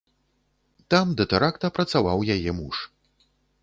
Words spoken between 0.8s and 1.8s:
Там да тэракта